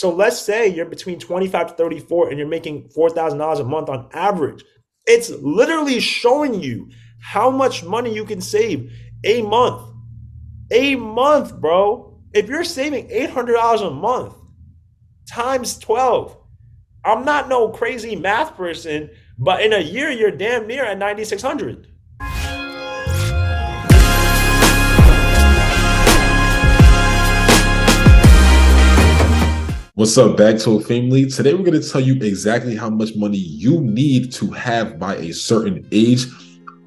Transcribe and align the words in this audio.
So 0.00 0.08
let's 0.08 0.40
say 0.40 0.66
you're 0.66 0.86
between 0.86 1.18
25 1.18 1.66
to 1.66 1.74
34 1.74 2.30
and 2.30 2.38
you're 2.38 2.48
making 2.48 2.88
$4,000 2.96 3.60
a 3.60 3.64
month 3.64 3.90
on 3.90 4.08
average. 4.14 4.64
It's 5.04 5.28
literally 5.28 6.00
showing 6.00 6.54
you 6.62 6.88
how 7.20 7.50
much 7.50 7.84
money 7.84 8.14
you 8.14 8.24
can 8.24 8.40
save 8.40 8.90
a 9.24 9.42
month. 9.42 9.82
A 10.70 10.96
month, 10.96 11.54
bro. 11.60 12.18
If 12.32 12.48
you're 12.48 12.64
saving 12.64 13.08
$800 13.08 13.86
a 13.86 13.90
month 13.90 14.36
times 15.28 15.76
12, 15.76 16.34
I'm 17.04 17.26
not 17.26 17.50
no 17.50 17.68
crazy 17.68 18.16
math 18.16 18.56
person, 18.56 19.10
but 19.36 19.62
in 19.62 19.74
a 19.74 19.80
year, 19.80 20.10
you're 20.10 20.30
damn 20.30 20.66
near 20.66 20.86
at 20.86 20.96
9,600. 20.96 21.88
What's 30.00 30.16
up, 30.16 30.38
Bag 30.38 30.54
Bagtold 30.54 30.86
family? 30.86 31.26
Today 31.26 31.52
we're 31.52 31.62
going 31.62 31.78
to 31.78 31.86
tell 31.86 32.00
you 32.00 32.14
exactly 32.22 32.74
how 32.74 32.88
much 32.88 33.14
money 33.16 33.36
you 33.36 33.82
need 33.82 34.32
to 34.32 34.50
have 34.52 34.98
by 34.98 35.16
a 35.16 35.30
certain 35.34 35.86
age 35.92 36.24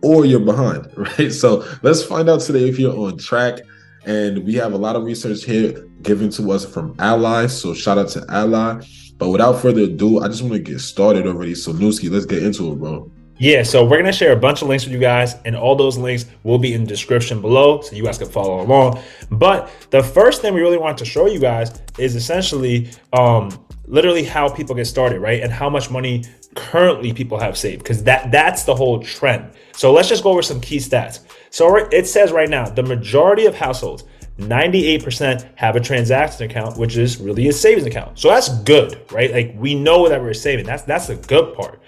or 0.02 0.26
you're 0.26 0.40
behind, 0.40 0.92
right? 0.98 1.32
So 1.32 1.64
let's 1.84 2.04
find 2.04 2.28
out 2.28 2.42
today 2.42 2.68
if 2.68 2.80
you're 2.80 2.98
on 2.98 3.20
track. 3.20 3.60
And 4.08 4.44
we 4.44 4.56
have 4.56 4.74
a 4.74 4.78
lot 4.78 4.96
of 4.96 5.04
research 5.04 5.44
here 5.44 5.86
given 6.02 6.32
to 6.32 6.52
us 6.52 6.66
from 6.66 6.96
Ally. 6.98 7.46
So 7.46 7.76
shout 7.76 8.00
out 8.00 8.10
to 8.10 8.26
Ally. 8.30 8.84
But 9.20 9.30
without 9.30 9.62
further 9.62 9.82
ado, 9.82 10.22
I 10.22 10.28
just 10.28 10.42
want 10.42 10.56
to 10.56 10.60
get 10.60 10.80
started 10.80 11.28
already. 11.28 11.54
So 11.54 11.72
Newski, 11.72 12.10
let's 12.10 12.26
get 12.26 12.42
into 12.42 12.72
it, 12.72 12.80
bro. 12.80 13.12
Yeah, 13.38 13.64
so 13.64 13.84
we're 13.84 13.98
gonna 13.98 14.14
share 14.14 14.32
a 14.32 14.40
bunch 14.40 14.62
of 14.62 14.68
links 14.68 14.86
with 14.86 14.94
you 14.94 15.00
guys, 15.00 15.36
and 15.44 15.56
all 15.56 15.76
those 15.76 15.98
links 15.98 16.26
will 16.44 16.60
be 16.60 16.74
in 16.74 16.82
the 16.82 16.88
description 16.88 17.42
below, 17.42 17.82
so 17.82 17.96
you 17.96 18.04
guys 18.04 18.18
can 18.18 18.30
follow 18.30 18.62
along. 18.62 19.02
But 19.32 19.72
the 19.90 20.04
first 20.04 20.42
thing 20.42 20.54
we 20.54 20.62
really 20.62 20.78
want 20.78 20.98
to 21.00 21.06
show 21.06 21.26
you 21.26 21.40
guys 21.40 21.82
is 21.98 22.16
essentially, 22.16 22.92
um, 23.12 23.50
literally 23.88 24.24
how 24.24 24.50
people 24.50 24.76
get 24.76 24.86
started, 24.86 25.20
right, 25.20 25.42
and 25.42 25.52
how 25.52 25.70
much 25.70 25.90
money 25.90 26.24
currently 26.56 27.12
people 27.12 27.40
have 27.40 27.58
saved, 27.58 27.82
because 27.82 28.04
that 28.04 28.32
that's 28.32 28.64
the 28.64 28.76
whole 28.76 29.00
trend. 29.02 29.52
So 29.74 29.92
let's 29.92 30.10
just 30.10 30.24
go 30.24 30.30
over 30.30 30.44
some 30.44 30.62
key 30.62 30.78
stats. 30.78 31.22
So 31.50 31.76
it 31.76 32.08
says 32.08 32.32
right 32.32 32.50
now, 32.50 32.70
the 32.70 32.84
majority 32.84 33.48
of 33.48 33.56
households 33.56 34.04
98% 34.40 35.48
have 35.56 35.76
a 35.76 35.80
transaction 35.80 36.50
account, 36.50 36.78
which 36.78 36.98
is 36.98 37.18
really 37.18 37.48
a 37.48 37.54
savings 37.54 37.86
account. 37.86 38.18
So 38.18 38.30
that's 38.30 38.50
good, 38.64 39.00
right? 39.12 39.32
Like 39.32 39.54
we 39.58 39.76
know 39.76 40.10
that 40.10 40.22
we're 40.22 40.34
saving. 40.34 40.66
That's 40.66 40.84
that's 40.84 41.08
the 41.08 41.16
good 41.16 41.56
part. 41.56 41.82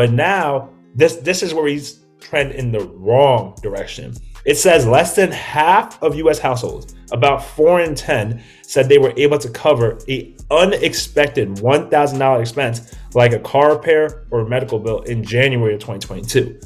But 0.00 0.12
now 0.12 0.70
this 0.94 1.16
this 1.16 1.42
is 1.42 1.52
where 1.52 1.66
he's 1.68 2.06
trend 2.20 2.52
in 2.52 2.72
the 2.72 2.80
wrong 2.80 3.54
direction. 3.62 4.14
It 4.46 4.56
says 4.56 4.86
less 4.86 5.14
than 5.14 5.30
half 5.30 6.02
of 6.02 6.14
US 6.14 6.38
households, 6.38 6.94
about 7.12 7.44
4 7.44 7.82
in 7.82 7.94
10, 7.94 8.42
said 8.62 8.88
they 8.88 8.96
were 8.96 9.12
able 9.18 9.36
to 9.36 9.50
cover 9.50 9.98
a 10.08 10.34
unexpected 10.50 11.48
$1,000 11.56 12.40
expense 12.40 12.96
like 13.12 13.34
a 13.34 13.38
car 13.40 13.74
repair 13.74 14.24
or 14.30 14.40
a 14.40 14.48
medical 14.48 14.78
bill 14.78 15.00
in 15.02 15.22
January 15.22 15.74
of 15.74 15.80
2022. 15.80 16.58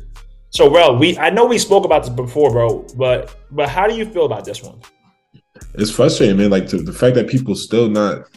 So, 0.51 0.71
well, 0.71 0.97
we 0.97 1.19
I 1.19 1.31
know 1.31 1.45
we 1.45 1.59
spoke 1.59 1.85
about 1.85 2.05
this 2.05 2.15
before, 2.15 2.53
bro, 2.53 2.87
but 2.97 3.35
but 3.51 3.69
how 3.69 3.89
do 3.89 3.97
you 3.97 4.05
feel 4.05 4.27
about 4.27 4.45
this 4.45 4.63
one? 4.63 4.79
It's 5.75 5.91
frustrating, 5.91 6.37
man. 6.37 6.51
Like 6.51 6.69
to, 6.69 6.77
the 6.81 6.93
fact 6.93 7.17
that 7.17 7.27
people 7.27 7.57
still 7.57 7.89
not 7.89 8.29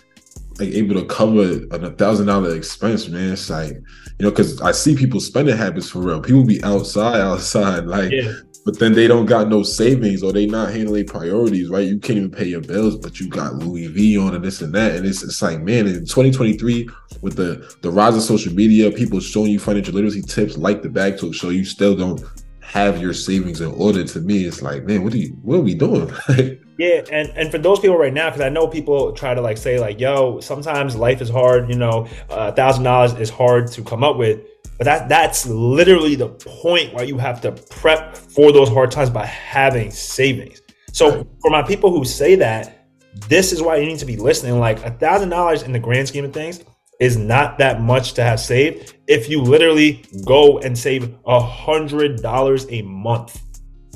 like 0.60 0.70
able 0.70 0.96
to 0.96 1.06
cover 1.06 1.62
a 1.72 1.92
thousand 1.92 2.28
dollar 2.28 2.56
expense, 2.56 3.08
man. 3.08 3.34
It's 3.34 3.50
like, 3.50 3.72
you 3.72 4.26
know, 4.26 4.32
because 4.32 4.62
I 4.62 4.72
see 4.72 4.96
people 4.96 5.20
spending 5.20 5.56
habits 5.56 5.90
for 5.90 6.00
real. 6.00 6.22
People 6.22 6.46
be 6.46 6.64
outside, 6.64 7.22
outside, 7.22 7.86
like, 7.86 8.12
yeah. 8.12 8.34
but 8.66 8.80
then 8.80 8.94
they 8.94 9.08
don't 9.08 9.26
got 9.26 9.50
no 9.50 9.64
savings 9.64 10.24
or 10.24 10.34
they 10.34 10.46
not 10.46 10.72
handling 10.72 11.06
priorities, 11.06 11.70
right? 11.70 11.88
You 11.88 12.00
can't 12.00 12.18
even 12.18 12.32
pay 12.32 12.46
your 12.46 12.62
bills, 12.62 12.98
but 12.98 13.20
you 13.20 13.28
got 13.28 13.56
Louis 13.56 13.88
V 13.88 14.18
on 14.18 14.36
and 14.36 14.44
this 14.44 14.62
and 14.62 14.74
that, 14.74 14.96
and 14.96 15.06
it's 15.06 15.24
it's 15.24 15.42
like, 15.42 15.62
man, 15.62 15.88
in 15.88 16.06
2023 16.06 16.90
with 17.22 17.36
the 17.36 17.78
the 17.82 17.92
rise 17.92 18.16
of 18.16 18.24
social 18.24 18.54
media, 18.54 18.92
people 18.92 19.20
showing 19.20 19.52
you 19.52 19.60
financial 19.60 19.94
literacy 19.94 20.22
tips 20.22 20.58
like 20.58 20.82
the 20.82 20.90
Bag 20.90 21.18
Talk 21.20 21.34
Show, 21.34 21.50
you 21.50 21.66
still 21.66 21.96
don't 21.96 22.24
have 22.62 23.02
your 23.02 23.14
savings 23.14 23.62
in 23.62 23.72
order. 23.72 24.04
To 24.04 24.20
me, 24.20 24.46
it's 24.46 24.62
like, 24.62 24.84
man, 24.84 25.04
what 25.04 25.14
are 25.14 25.18
you, 25.18 25.30
what 25.42 25.58
are 25.58 25.62
we 25.62 25.76
doing? 25.76 26.12
Yeah, 26.78 27.02
and 27.12 27.30
and 27.36 27.50
for 27.50 27.58
those 27.58 27.80
people 27.80 27.98
right 27.98 28.14
now, 28.14 28.30
because 28.30 28.42
I 28.42 28.50
know 28.50 28.68
people 28.68 29.12
try 29.12 29.34
to 29.34 29.42
like 29.42 29.58
say 29.58 29.80
like, 29.80 30.00
"Yo, 30.00 30.40
sometimes 30.42 30.96
life 30.96 31.22
is 31.22 31.30
hard." 31.30 31.70
You 31.70 31.76
know, 31.76 32.08
a 32.30 32.52
thousand 32.52 32.84
dollars 32.84 33.14
is 33.16 33.32
hard 33.32 33.72
to 33.72 33.84
come 33.84 34.04
up 34.04 34.18
with, 34.18 34.42
but 34.78 34.86
that 34.86 35.10
that's 35.10 35.48
literally 35.48 36.14
the 36.14 36.30
point 36.30 36.94
why 36.94 37.02
you 37.04 37.18
have 37.18 37.42
to 37.42 37.52
prep 37.52 38.16
for 38.16 38.52
those 38.52 38.70
hard 38.70 38.92
times 38.92 39.10
by 39.10 39.26
having 39.26 39.90
savings. 39.90 40.62
So 40.94 41.28
for 41.42 41.50
my 41.50 41.64
people 41.64 41.92
who 41.92 42.06
say 42.06 42.36
that, 42.36 42.88
this 43.28 43.52
is 43.52 43.62
why 43.62 43.78
you 43.78 43.88
need 43.88 44.00
to 44.00 44.06
be 44.06 44.18
listening. 44.18 44.60
Like 44.60 44.84
a 44.86 44.92
thousand 44.92 45.30
dollars 45.30 45.64
in 45.64 45.72
the 45.72 45.80
grand 45.80 46.08
scheme 46.08 46.26
of 46.26 46.34
things 46.34 46.64
is 47.00 47.18
not 47.18 47.58
that 47.58 47.82
much 47.82 48.14
to 48.14 48.24
have 48.24 48.40
saved 48.40 48.96
if 49.08 49.30
you 49.30 49.42
literally 49.42 50.04
go 50.26 50.60
and 50.60 50.78
save 50.78 51.16
a 51.26 51.40
hundred 51.40 52.22
dollars 52.22 52.66
a 52.70 52.82
month 52.84 53.42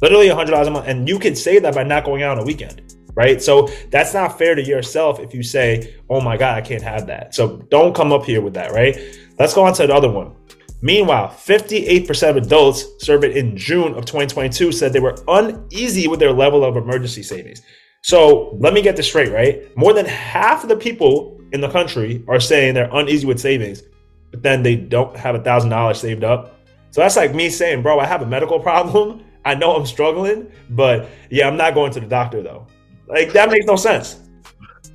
literally 0.01 0.28
a 0.29 0.35
hundred 0.35 0.51
dollars 0.51 0.67
a 0.67 0.72
month, 0.72 0.88
and 0.88 1.07
you 1.07 1.19
can 1.19 1.35
say 1.35 1.59
that 1.59 1.75
by 1.75 1.84
not 1.84 2.03
going 2.03 2.23
out 2.23 2.38
on 2.38 2.44
a 2.44 2.45
weekend, 2.45 2.95
right? 3.16 3.41
So 3.41 3.69
that's 3.89 4.13
not 4.13 4.38
fair 4.38 4.56
to 4.56 4.63
yourself 4.63 5.19
if 5.19 5.34
you 5.34 5.44
say, 5.44 5.95
"Oh 6.09 6.22
my 6.22 6.38
God, 6.38 6.57
I 6.57 6.62
can't 6.62 6.84
have 6.84 7.07
that." 7.07 7.35
So 7.35 7.57
don't 7.69 7.95
come 7.95 8.12
up 8.12 8.25
here 8.25 8.41
with 8.41 8.53
that, 8.56 8.72
right? 8.72 8.97
Let's 9.39 9.53
go 9.53 9.63
on 9.63 9.73
to 9.75 9.84
another 9.84 10.09
one. 10.09 10.35
Meanwhile, 10.84 11.29
58% 11.29 12.29
of 12.29 12.38
adults 12.38 12.85
surveyed 13.00 13.38
in 13.38 13.56
June 13.56 13.94
of 13.94 14.06
2022 14.06 14.72
said 14.72 14.94
they 14.94 15.00
were 15.00 15.16
uneasy 15.28 16.07
with 16.07 16.19
their 16.19 16.31
level 16.31 16.63
of 16.63 16.75
emergency 16.75 17.22
savings. 17.22 17.62
So 18.01 18.57
let 18.59 18.73
me 18.73 18.81
get 18.81 18.95
this 18.95 19.07
straight, 19.07 19.31
right? 19.31 19.75
More 19.78 19.94
than 19.94 20.07
half 20.07 20.63
of 20.63 20.69
the 20.69 20.75
people 20.75 21.39
in 21.51 21.62
the 21.62 21.69
country 21.69 22.23
are 22.28 22.39
saying 22.39 22.73
they're 22.73 22.89
uneasy 22.91 23.28
with 23.28 23.39
savings, 23.39 23.83
but 24.31 24.41
then 24.41 24.63
they 24.63 24.75
don't 24.75 25.16
have 25.16 25.35
a 25.35 25.44
thousand 25.44 25.69
dollars 25.69 26.00
saved 26.00 26.23
up. 26.23 26.59
So 26.89 27.01
that's 27.01 27.16
like 27.16 27.35
me 27.35 27.50
saying, 27.50 27.83
bro, 27.83 28.00
I 28.00 28.07
have 28.07 28.23
a 28.23 28.25
medical 28.25 28.59
problem 28.69 29.23
I 29.46 29.56
know 29.56 29.75
I'm 29.75 29.85
struggling, 29.85 30.52
but 30.69 31.09
yeah, 31.29 31.47
I'm 31.47 31.57
not 31.57 31.74
going 31.74 31.91
to 31.94 32.00
the 32.00 32.06
doctor 32.06 32.41
though. 32.41 32.68
Like 33.07 33.34
that 33.34 33.50
makes 33.50 33.66
no 33.66 33.75
sense. 33.75 34.19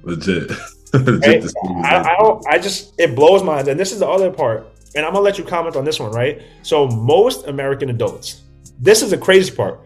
Legit. 0.03 0.51
Legit 0.95 1.53
I, 1.85 1.99
I, 1.99 2.17
don't. 2.19 2.47
I 2.47 2.59
just 2.59 2.95
it 2.99 3.17
blows 3.17 3.43
my 3.43 3.57
mind. 3.57 3.69
And 3.69 3.79
this 3.79 3.93
is 3.93 3.99
the 3.99 4.09
other 4.09 4.31
part. 4.31 4.73
And 4.95 5.05
I'm 5.05 5.13
gonna 5.13 5.25
let 5.25 5.39
you 5.39 5.45
comment 5.45 5.77
on 5.77 5.85
this 5.85 6.01
one, 6.01 6.13
right? 6.13 6.41
So 6.63 6.87
most 6.89 7.49
American 7.49 7.91
adults, 7.91 8.43
this 8.79 9.03
is 9.03 9.11
the 9.11 9.19
crazy 9.19 9.55
part. 9.55 9.81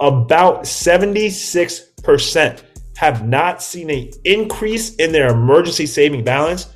About 0.00 0.62
76% 0.62 2.62
have 2.96 3.26
not 3.26 3.62
seen 3.62 3.90
an 3.90 4.10
increase 4.24 4.94
in 4.96 5.12
their 5.12 5.28
emergency 5.28 5.86
saving 5.86 6.24
balance 6.24 6.74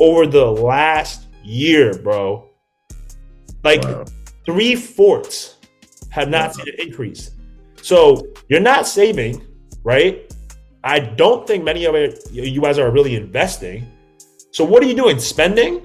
over 0.00 0.26
the 0.26 0.44
last 0.44 1.26
year, 1.42 1.96
bro. 1.98 2.50
Like 3.62 3.82
wow. 3.82 4.04
three 4.44 4.74
fourths 4.74 5.56
have 6.12 6.28
not 6.28 6.54
seen 6.54 6.68
an 6.68 6.74
increase. 6.78 7.30
So 7.80 8.28
you're 8.48 8.60
not 8.60 8.86
saving, 8.86 9.44
right? 9.82 10.32
I 10.84 11.00
don't 11.00 11.46
think 11.46 11.64
many 11.64 11.86
of 11.86 11.94
it 11.94 12.20
you 12.30 12.60
guys 12.60 12.78
are 12.78 12.90
really 12.90 13.16
investing. 13.16 13.90
So 14.50 14.62
what 14.64 14.82
are 14.82 14.86
you 14.86 14.94
doing? 14.94 15.18
Spending? 15.18 15.82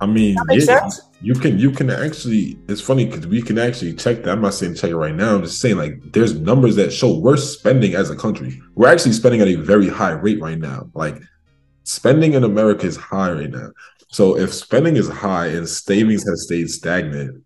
I 0.00 0.06
mean, 0.06 0.36
yeah, 0.50 0.88
you 1.20 1.34
can 1.34 1.58
you 1.58 1.70
can 1.70 1.90
actually. 1.90 2.58
It's 2.68 2.80
funny 2.80 3.04
because 3.04 3.26
we 3.26 3.42
can 3.42 3.58
actually 3.58 3.94
check 3.94 4.22
that. 4.22 4.30
I'm 4.30 4.40
not 4.40 4.54
saying 4.54 4.74
check 4.74 4.90
it 4.90 4.96
right 4.96 5.14
now. 5.14 5.36
I'm 5.36 5.42
just 5.42 5.60
saying 5.60 5.76
like 5.76 6.12
there's 6.12 6.34
numbers 6.38 6.76
that 6.76 6.90
show 6.90 7.18
we're 7.18 7.36
spending 7.36 7.94
as 7.94 8.10
a 8.10 8.16
country. 8.16 8.60
We're 8.74 8.88
actually 8.88 9.12
spending 9.12 9.40
at 9.42 9.48
a 9.48 9.56
very 9.56 9.88
high 9.88 10.12
rate 10.12 10.40
right 10.40 10.58
now. 10.58 10.90
Like 10.94 11.20
spending 11.84 12.32
in 12.32 12.44
America 12.44 12.86
is 12.86 12.96
high 12.96 13.32
right 13.32 13.50
now. 13.50 13.70
So 14.08 14.38
if 14.38 14.54
spending 14.54 14.96
is 14.96 15.08
high 15.08 15.48
and 15.48 15.68
savings 15.68 16.26
has 16.28 16.44
stayed 16.44 16.70
stagnant, 16.70 17.42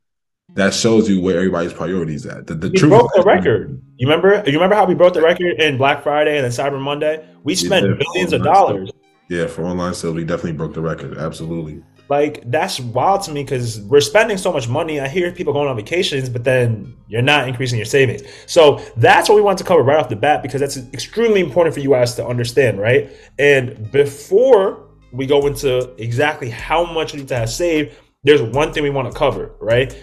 that 0.55 0.75
shows 0.75 1.09
you 1.09 1.21
where 1.21 1.37
everybody's 1.37 1.73
priorities 1.73 2.27
at. 2.27 2.47
The, 2.47 2.55
the 2.55 2.71
we 2.71 2.79
truth 2.79 2.91
broke 2.91 3.13
the 3.15 3.23
record. 3.23 3.81
You 3.97 4.07
remember? 4.09 4.43
You 4.47 4.55
remember 4.55 4.75
how 4.75 4.85
we 4.85 4.95
broke 4.95 5.15
the 5.15 5.23
record 5.23 5.61
in 5.61 5.77
Black 5.77 6.03
Friday 6.03 6.37
and 6.39 6.45
then 6.45 6.51
Cyber 6.51 6.81
Monday? 6.81 7.25
We 7.45 7.55
spent 7.55 7.87
yeah, 7.87 7.95
billions 7.99 8.33
of 8.33 8.43
dollars. 8.43 8.91
Sales. 8.91 9.01
Yeah, 9.29 9.47
for 9.47 9.65
online 9.65 9.95
sales, 9.95 10.17
we 10.17 10.25
definitely 10.25 10.55
broke 10.55 10.75
the 10.75 10.81
record. 10.81 11.17
Absolutely. 11.17 11.83
Like 12.09 12.43
that's 12.51 12.81
wild 12.81 13.23
to 13.23 13.31
me 13.31 13.45
because 13.45 13.81
we're 13.83 14.01
spending 14.01 14.37
so 14.37 14.53
much 14.53 14.69
money. 14.69 14.99
I 14.99 15.07
hear 15.07 15.31
people 15.31 15.53
going 15.53 15.69
on 15.69 15.77
vacations, 15.77 16.29
but 16.29 16.43
then 16.43 16.97
you're 17.07 17.23
not 17.23 17.47
increasing 17.47 17.79
your 17.79 17.87
savings. 17.87 18.23
So 18.47 18.85
that's 18.97 19.29
what 19.29 19.37
we 19.37 19.43
want 19.43 19.59
to 19.59 19.65
cover 19.65 19.83
right 19.85 19.97
off 19.97 20.09
the 20.09 20.17
bat 20.17 20.43
because 20.43 20.61
that's 20.61 20.77
extremely 20.93 21.41
important 21.41 21.73
for 21.73 21.79
you 21.81 21.91
guys 21.91 22.17
to 22.17 22.27
understand, 22.27 22.81
right? 22.81 23.13
And 23.39 23.93
before 23.93 24.89
we 25.13 25.27
go 25.27 25.47
into 25.47 25.95
exactly 26.03 26.51
how 26.51 26.85
much 26.85 27.13
you 27.13 27.21
need 27.21 27.29
to 27.29 27.37
have 27.37 27.51
saved, 27.51 27.95
there's 28.25 28.43
one 28.43 28.73
thing 28.73 28.83
we 28.83 28.91
want 28.91 29.11
to 29.11 29.17
cover, 29.17 29.53
right? 29.61 29.97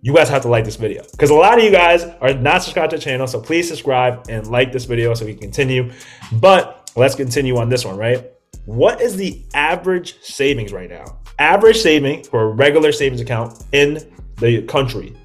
You 0.00 0.14
guys 0.14 0.28
have 0.28 0.42
to 0.42 0.48
like 0.48 0.64
this 0.64 0.76
video 0.76 1.02
because 1.12 1.30
a 1.30 1.34
lot 1.34 1.58
of 1.58 1.64
you 1.64 1.70
guys 1.70 2.04
are 2.20 2.32
not 2.34 2.62
subscribed 2.62 2.90
to 2.90 2.96
the 2.96 3.02
channel. 3.02 3.26
So 3.26 3.40
please 3.40 3.68
subscribe 3.68 4.26
and 4.28 4.46
like 4.46 4.72
this 4.72 4.84
video 4.84 5.14
so 5.14 5.24
we 5.26 5.32
can 5.32 5.42
continue. 5.42 5.90
But 6.32 6.90
let's 6.96 7.14
continue 7.14 7.56
on 7.56 7.68
this 7.68 7.84
one, 7.84 7.96
right? 7.96 8.30
What 8.66 9.00
is 9.00 9.16
the 9.16 9.42
average 9.54 10.20
savings 10.20 10.72
right 10.72 10.90
now? 10.90 11.18
Average 11.38 11.78
saving 11.78 12.24
for 12.24 12.42
a 12.42 12.48
regular 12.48 12.92
savings 12.92 13.20
account 13.20 13.64
in 13.72 14.12
the 14.36 14.62
country 14.62 15.16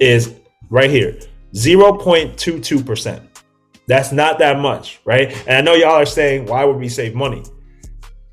is 0.00 0.34
right 0.68 0.90
here 0.90 1.18
0.22%. 1.54 3.26
That's 3.86 4.12
not 4.12 4.38
that 4.40 4.58
much, 4.58 5.00
right? 5.06 5.30
And 5.46 5.56
I 5.56 5.60
know 5.62 5.74
y'all 5.74 5.92
are 5.92 6.04
saying, 6.04 6.46
why 6.46 6.64
would 6.64 6.76
we 6.76 6.88
save 6.90 7.14
money? 7.14 7.42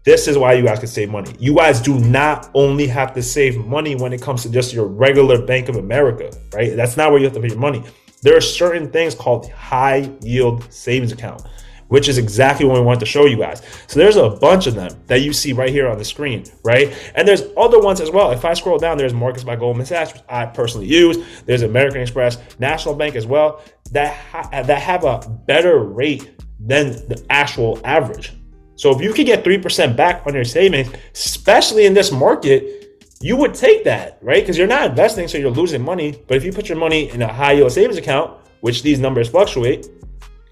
This 0.06 0.28
is 0.28 0.38
why 0.38 0.54
you 0.54 0.64
guys 0.64 0.80
can 0.80 0.88
save 0.88 1.10
money. 1.10 1.34
You 1.40 1.56
guys 1.56 1.82
do 1.82 1.98
not 2.00 2.52
only 2.54 2.86
have 2.88 3.14
to 3.16 3.24
save 3.24 3.58
money 3.66 3.96
when 3.96 4.14
it 4.14 4.22
comes 4.22 4.44
to 4.44 4.50
just 4.52 4.72
your 4.72 4.86
regular 4.86 5.44
Bank 5.44 5.68
of 5.68 5.78
America, 5.78 6.32
right? 6.54 6.76
That's 6.76 6.96
not 6.96 7.10
where 7.12 7.20
you 7.20 7.26
have 7.26 7.34
to 7.34 7.40
put 7.40 7.50
your 7.50 7.60
money. 7.60 7.84
There 8.22 8.38
are 8.38 8.42
certain 8.42 8.92
things 8.92 9.16
called 9.16 9.50
high 9.52 10.12
yield 10.22 10.72
savings 10.72 11.12
account 11.12 11.42
which 11.88 12.08
is 12.08 12.18
exactly 12.18 12.66
what 12.66 12.76
we 12.76 12.82
want 12.82 13.00
to 13.00 13.06
show 13.06 13.26
you 13.26 13.38
guys. 13.38 13.62
So 13.88 14.00
there's 14.00 14.16
a 14.16 14.30
bunch 14.30 14.68
of 14.68 14.76
them 14.76 14.92
that 15.08 15.22
you 15.22 15.34
see 15.34 15.54
right 15.54 15.70
here 15.70 15.88
on 15.88 15.98
the 15.98 16.06
screen, 16.06 16.44
right? 16.64 16.92
And 17.16 17.28
there's 17.28 17.44
other 17.58 17.80
ones 17.80 18.02
as 18.02 18.10
well. 18.10 18.32
If 18.32 18.44
I 18.44 18.54
scroll 18.54 18.78
down, 18.78 18.98
there's 18.98 19.14
Marcus 19.14 19.44
by 19.44 19.56
Goldman 19.56 19.86
Sachs, 19.86 20.14
which 20.14 20.24
I 20.28 20.46
personally 20.46 20.88
use. 20.88 21.18
There's 21.46 21.62
American 21.62 22.02
Express, 22.02 22.38
National 22.60 22.96
Bank 22.96 23.16
as 23.16 23.28
well, 23.28 23.62
that 23.92 24.16
ha- 24.16 24.50
that 24.52 24.82
have 24.82 25.04
a 25.04 25.20
better 25.46 25.80
rate 25.80 26.42
than 26.60 26.94
the 27.08 27.24
actual 27.30 27.80
average. 27.84 28.34
So 28.76 28.92
if 28.92 29.02
you 29.02 29.14
could 29.14 29.26
get 29.26 29.44
3% 29.44 29.96
back 29.96 30.26
on 30.26 30.34
your 30.34 30.44
savings, 30.44 30.90
especially 31.14 31.86
in 31.86 31.94
this 31.94 32.12
market, 32.12 32.86
you 33.22 33.38
would 33.38 33.54
take 33.54 33.84
that, 33.86 34.20
right? 34.22 34.44
Because 34.44 34.58
you're 34.58 34.68
not 34.68 34.90
investing, 34.90 35.28
so 35.28 35.38
you're 35.38 35.50
losing 35.50 35.82
money. 35.82 36.22
But 36.28 36.38
if 36.38 36.44
you 36.44 36.52
put 36.52 36.68
your 36.68 36.78
money 36.78 37.10
in 37.10 37.22
a 37.22 37.32
high 37.32 37.54
yield 37.54 37.72
savings 37.72 37.98
account, 37.98 38.38
which 38.62 38.84
these 38.84 39.00
numbers 39.00 39.30
fluctuate, 39.30 39.88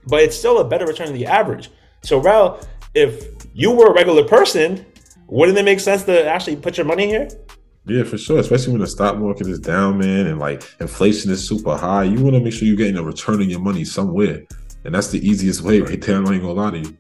but 0.08 0.22
it's 0.22 0.38
still 0.38 0.60
a 0.60 0.64
better 0.64 0.86
return 0.86 1.08
than 1.08 1.16
the 1.16 1.26
average. 1.26 1.70
So, 2.02 2.22
Raul, 2.22 2.66
if 2.94 3.28
you 3.54 3.72
were 3.72 3.88
a 3.88 3.94
regular 3.94 4.24
person, 4.24 4.86
wouldn't 5.28 5.58
it 5.58 5.64
make 5.64 5.80
sense 5.80 6.04
to 6.04 6.26
actually 6.26 6.56
put 6.56 6.78
your 6.78 6.86
money 6.86 7.08
here? 7.08 7.28
Yeah, 7.86 8.04
for 8.04 8.18
sure. 8.18 8.40
Especially 8.40 8.72
when 8.72 8.82
the 8.82 8.88
stock 8.88 9.18
market 9.18 9.48
is 9.48 9.60
down, 9.60 9.98
man, 9.98 10.28
and 10.28 10.40
like 10.40 10.64
inflation 10.80 11.32
is 11.32 11.46
super 11.46 11.76
high. 11.76 12.04
You 12.04 12.22
want 12.22 12.36
to 12.36 12.40
make 12.40 12.54
sure 12.54 12.68
you're 12.68 12.78
getting 12.78 12.98
a 12.98 13.04
return 13.04 13.42
on 13.42 13.50
your 13.50 13.60
money 13.60 13.84
somewhere. 13.84 14.44
And 14.86 14.96
that's 14.96 15.10
the 15.10 15.26
easiest 15.28 15.62
way 15.62 15.82
right 15.82 16.00
there. 16.02 16.16
I 16.16 16.20
ain't 16.20 16.42
gonna 16.42 16.54
lie 16.54 16.72
to 16.72 16.80
you. 16.80 16.98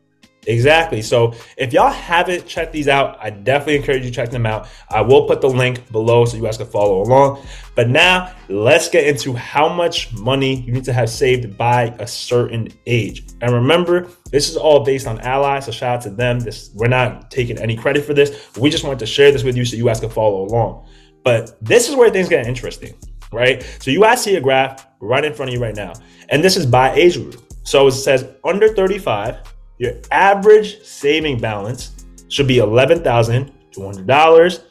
Exactly. 0.47 1.01
So 1.01 1.33
if 1.57 1.73
y'all 1.73 1.91
haven't 1.91 2.45
checked 2.47 2.73
these 2.73 2.87
out, 2.87 3.17
I 3.21 3.29
definitely 3.29 3.77
encourage 3.77 4.03
you 4.03 4.09
to 4.09 4.15
check 4.15 4.29
them 4.29 4.45
out. 4.45 4.67
I 4.89 5.01
will 5.01 5.27
put 5.27 5.41
the 5.41 5.49
link 5.49 5.91
below 5.91 6.25
so 6.25 6.37
you 6.37 6.43
guys 6.43 6.57
can 6.57 6.67
follow 6.67 7.01
along. 7.01 7.45
But 7.75 7.89
now 7.89 8.33
let's 8.49 8.89
get 8.89 9.07
into 9.07 9.33
how 9.33 9.69
much 9.69 10.13
money 10.13 10.61
you 10.61 10.73
need 10.73 10.83
to 10.85 10.93
have 10.93 11.09
saved 11.09 11.57
by 11.57 11.95
a 11.99 12.07
certain 12.07 12.69
age. 12.85 13.25
And 13.41 13.53
remember, 13.53 14.09
this 14.31 14.49
is 14.49 14.57
all 14.57 14.83
based 14.83 15.07
on 15.07 15.19
Ally's. 15.21 15.65
so 15.65 15.71
shout 15.71 15.97
out 15.97 16.01
to 16.01 16.09
them. 16.09 16.39
This 16.39 16.71
we're 16.75 16.87
not 16.87 17.31
taking 17.31 17.57
any 17.57 17.75
credit 17.75 18.05
for 18.05 18.13
this. 18.13 18.49
We 18.57 18.69
just 18.69 18.83
wanted 18.83 18.99
to 18.99 19.05
share 19.05 19.31
this 19.31 19.43
with 19.43 19.57
you 19.57 19.65
so 19.65 19.75
you 19.75 19.85
guys 19.85 19.99
can 19.99 20.09
follow 20.09 20.45
along. 20.45 20.87
But 21.23 21.57
this 21.63 21.89
is 21.89 21.95
where 21.95 22.09
things 22.09 22.27
get 22.27 22.45
interesting, 22.47 22.95
right? 23.31 23.63
So 23.79 23.91
you 23.91 24.01
guys 24.01 24.21
see 24.21 24.35
a 24.35 24.41
graph 24.41 24.87
right 24.99 25.23
in 25.23 25.33
front 25.33 25.49
of 25.49 25.53
you 25.53 25.61
right 25.61 25.75
now, 25.75 25.93
and 26.29 26.43
this 26.43 26.57
is 26.57 26.65
by 26.65 26.93
age 26.93 27.15
group. 27.15 27.41
So 27.63 27.87
it 27.87 27.93
says 27.93 28.27
under 28.43 28.67
35 28.75 29.37
your 29.83 29.94
average 30.12 30.83
saving 30.83 31.39
balance 31.39 32.06
should 32.30 32.47
be 32.47 32.56
$11,200. 32.56 34.63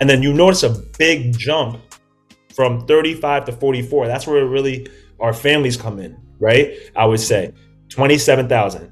And 0.00 0.10
then 0.10 0.22
you 0.22 0.32
notice 0.32 0.62
a 0.64 0.70
big 0.98 1.38
jump 1.38 1.78
from 2.54 2.84
35 2.86 3.44
to 3.44 3.52
44. 3.52 4.08
That's 4.08 4.26
where 4.26 4.44
really 4.44 4.88
our 5.20 5.32
families 5.32 5.76
come 5.76 6.00
in, 6.00 6.20
right? 6.40 6.76
I 6.96 7.06
would 7.06 7.20
say 7.20 7.52
27,000, 7.90 8.90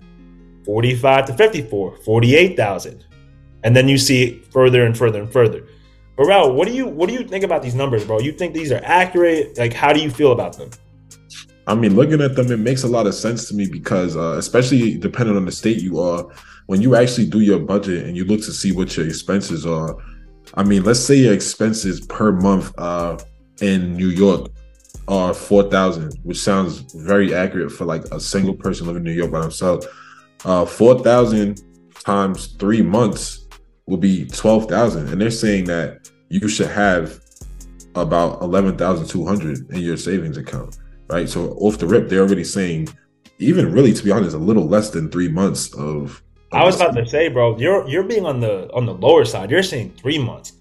45 0.65 1.27
to 1.27 1.35
54, 1.35 1.97
48,000. 1.97 3.05
And 3.65 3.75
then 3.75 3.89
you 3.89 3.99
see 3.99 4.41
further 4.53 4.85
and 4.85 4.97
further 4.97 5.23
and 5.23 5.33
further. 5.33 5.67
But 6.17 6.55
what 6.55 6.69
do 6.69 6.75
you 6.75 6.87
what 6.87 7.09
do 7.09 7.15
you 7.15 7.25
think 7.25 7.43
about 7.45 7.63
these 7.63 7.75
numbers, 7.75 8.05
bro? 8.05 8.21
You 8.21 8.31
think 8.33 8.55
these 8.55 8.71
are 8.71 8.81
accurate? 8.85 9.59
Like 9.59 9.73
how 9.73 9.93
do 9.93 10.01
you 10.01 10.11
feel 10.11 10.31
about 10.33 10.57
them? 10.57 10.71
I 11.69 11.75
mean, 11.75 11.95
looking 11.95 12.23
at 12.23 12.35
them, 12.35 12.51
it 12.51 12.61
makes 12.61 12.83
a 12.85 12.89
lot 12.89 13.07
of 13.07 13.15
sense 13.15 13.47
to 13.49 13.55
me 13.55 13.69
because, 13.69 14.17
uh, 14.17 14.37
especially 14.39 14.97
depending 14.97 15.37
on 15.37 15.45
the 15.45 15.53
state 15.53 15.83
you 15.83 16.01
are, 16.01 16.27
when 16.65 16.81
you 16.81 16.97
actually 16.97 17.29
do 17.29 17.41
your 17.41 17.59
budget 17.59 18.07
and 18.07 18.17
you 18.17 18.25
look 18.25 18.41
to 18.41 18.53
see 18.53 18.73
what 18.73 18.97
your 18.97 19.07
expenses 19.07 19.67
are. 19.67 19.99
I 20.55 20.63
mean, 20.63 20.83
let's 20.83 21.01
say 21.01 21.17
your 21.17 21.35
expenses 21.35 22.01
per 22.01 22.33
month 22.33 22.73
uh, 22.79 23.19
in 23.61 23.93
New 23.93 24.09
York 24.09 24.51
are 25.09 25.35
four 25.35 25.65
thousand, 25.65 26.19
which 26.23 26.39
sounds 26.39 26.95
very 26.95 27.35
accurate 27.35 27.71
for 27.71 27.85
like 27.85 28.05
a 28.13 28.19
single 28.19 28.55
person 28.55 28.87
living 28.87 29.05
in 29.07 29.13
New 29.13 29.13
York 29.13 29.31
by 29.31 29.43
themselves. 29.43 29.87
Uh, 30.47 30.65
four 30.65 31.01
thousand 31.01 31.63
times 32.03 32.47
three 32.59 32.81
months 32.81 33.47
will 33.87 33.99
be 33.99 34.25
twelve 34.29 34.71
thousand, 34.71 35.09
and 35.09 35.21
they're 35.21 35.31
saying 35.31 35.67
that 35.67 36.11
you 36.31 36.49
should 36.49 36.69
have 36.71 37.21
about 37.95 38.41
eleven 38.41 38.75
thousand 38.75 39.07
two 39.07 39.27
hundred 39.27 39.69
in 39.71 39.81
your 39.81 39.99
savings 39.99 40.39
account 40.39 40.79
right? 41.09 41.29
So 41.29 41.53
off 41.53 41.79
the 41.79 41.87
rip, 41.87 42.09
they're 42.09 42.23
already 42.23 42.45
saying, 42.45 42.89
even 43.39 43.73
really, 43.73 43.93
to 43.93 44.05
be 44.05 44.11
honest, 44.11 44.35
a 44.35 44.39
little 44.39 44.67
less 44.67 44.91
than 44.91 45.11
three 45.11 45.29
months 45.29 45.75
of. 45.75 46.23
I 46.53 46.65
was 46.65 46.77
about 46.77 46.97
to 46.97 47.07
say, 47.07 47.29
bro, 47.29 47.59
you're 47.59 47.87
you're 47.89 48.05
being 48.05 48.25
on 48.25 48.41
the 48.41 48.73
on 48.73 48.87
the 48.87 48.95
lower 48.95 49.25
side. 49.25 49.51
You're 49.51 49.63
saying 49.63 49.95
three 49.99 50.19
months. 50.19 50.53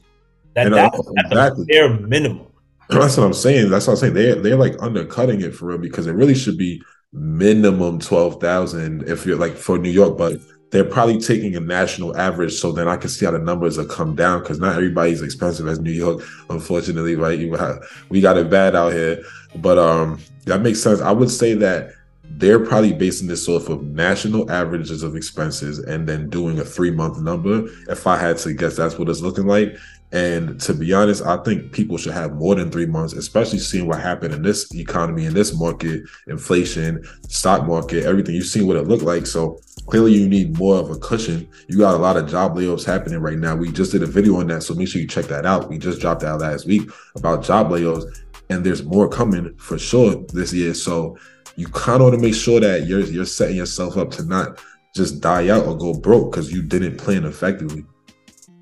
That, 0.53 0.69
that 0.71 0.93
uh, 0.93 0.97
that's 0.97 1.27
exactly. 1.31 1.65
bare 1.65 1.89
minimum. 1.99 2.47
That's 2.89 3.17
what 3.17 3.25
I'm 3.25 3.33
saying. 3.33 3.69
That's 3.69 3.85
what 3.85 3.93
I'm 3.93 3.97
saying. 3.97 4.13
They're 4.13 4.35
they're 4.35 4.55
like 4.55 4.81
undercutting 4.81 5.41
it 5.41 5.53
for 5.53 5.65
real 5.65 5.77
because 5.77 6.07
it 6.07 6.13
really 6.13 6.33
should 6.33 6.57
be 6.57 6.81
minimum 7.11 7.99
twelve 7.99 8.39
thousand 8.39 9.03
if 9.09 9.25
you're 9.25 9.37
like 9.37 9.57
for 9.57 9.77
New 9.77 9.89
York, 9.89 10.17
but 10.17 10.39
they're 10.71 10.83
probably 10.83 11.19
taking 11.19 11.55
a 11.55 11.59
national 11.59 12.15
average. 12.17 12.53
So 12.53 12.71
then 12.71 12.87
I 12.87 12.97
can 12.97 13.09
see 13.09 13.25
how 13.25 13.31
the 13.31 13.39
numbers 13.39 13.77
will 13.77 13.85
come 13.85 14.15
down 14.15 14.41
because 14.41 14.59
not 14.59 14.75
everybody's 14.75 15.21
expensive 15.21 15.67
as 15.67 15.79
New 15.79 15.91
York, 15.91 16.23
unfortunately, 16.49 17.15
right? 17.15 17.39
Have, 17.57 17.79
we 18.09 18.21
got 18.21 18.37
it 18.37 18.49
bad 18.49 18.75
out 18.75 18.93
here, 18.93 19.23
but 19.57 19.77
um, 19.77 20.19
that 20.45 20.61
makes 20.61 20.81
sense. 20.81 21.01
I 21.01 21.11
would 21.11 21.31
say 21.31 21.53
that 21.55 21.93
they're 22.31 22.59
probably 22.59 22.93
basing 22.93 23.27
this 23.27 23.47
off 23.47 23.69
of 23.69 23.83
national 23.83 24.51
averages 24.51 25.01
of 25.01 25.15
expenses 25.15 25.79
and 25.79 26.07
then 26.07 26.29
doing 26.29 26.59
a 26.59 26.65
three 26.65 26.91
month 26.91 27.19
number. 27.19 27.65
If 27.89 28.05
I 28.05 28.17
had 28.17 28.37
to 28.39 28.53
guess, 28.53 28.75
that's 28.75 28.99
what 28.99 29.09
it's 29.09 29.21
looking 29.21 29.47
like. 29.47 29.77
And 30.13 30.59
to 30.61 30.73
be 30.73 30.93
honest, 30.93 31.21
I 31.23 31.37
think 31.43 31.73
people 31.73 31.97
should 31.97 32.13
have 32.13 32.33
more 32.33 32.55
than 32.55 32.71
three 32.71 32.85
months, 32.85 33.13
especially 33.13 33.59
seeing 33.59 33.87
what 33.87 33.99
happened 33.99 34.33
in 34.33 34.41
this 34.41 34.73
economy, 34.73 35.25
in 35.25 35.33
this 35.33 35.53
market, 35.53 36.03
inflation, 36.27 37.03
stock 37.27 37.67
market, 37.67 38.05
everything. 38.05 38.35
You've 38.35 38.45
seen 38.45 38.67
what 38.67 38.77
it 38.77 38.87
looked 38.87 39.03
like. 39.03 39.25
So 39.25 39.59
clearly 39.87 40.13
you 40.13 40.29
need 40.29 40.57
more 40.57 40.77
of 40.77 40.89
a 40.89 40.97
cushion. 40.99 41.49
You 41.67 41.77
got 41.77 41.95
a 41.95 41.97
lot 41.97 42.15
of 42.15 42.29
job 42.29 42.55
layoffs 42.55 42.85
happening 42.85 43.19
right 43.19 43.37
now. 43.37 43.55
We 43.57 43.69
just 43.69 43.91
did 43.91 44.01
a 44.01 44.07
video 44.07 44.37
on 44.37 44.47
that. 44.47 44.63
So 44.63 44.73
make 44.75 44.87
sure 44.87 45.01
you 45.01 45.07
check 45.07 45.25
that 45.25 45.45
out. 45.45 45.69
We 45.69 45.77
just 45.77 45.99
dropped 45.99 46.23
out 46.23 46.39
last 46.39 46.65
week 46.65 46.89
about 47.17 47.43
job 47.43 47.69
layoffs 47.69 48.05
and 48.49 48.63
there's 48.63 48.83
more 48.83 49.09
coming 49.09 49.53
for 49.57 49.77
sure 49.77 50.23
this 50.33 50.53
year. 50.53 50.73
So 50.73 51.17
you 51.57 51.67
kind 51.67 52.01
of 52.01 52.09
want 52.09 52.15
to 52.15 52.21
make 52.21 52.35
sure 52.35 52.59
that 52.59 52.85
you're 52.85 53.01
you're 53.01 53.25
setting 53.25 53.57
yourself 53.57 53.97
up 53.97 54.11
to 54.11 54.23
not 54.23 54.59
just 54.95 55.21
die 55.21 55.49
out 55.49 55.65
or 55.65 55.77
go 55.77 55.93
broke 55.93 56.31
because 56.31 56.51
you 56.51 56.61
didn't 56.61 56.97
plan 56.97 57.25
effectively. 57.25 57.85